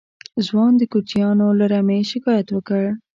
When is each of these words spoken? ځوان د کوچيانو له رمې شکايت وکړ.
ځوان 0.45 0.71
د 0.77 0.81
کوچيانو 0.91 1.47
له 1.59 1.65
رمې 1.73 1.99
شکايت 2.11 2.47
وکړ. 2.51 2.83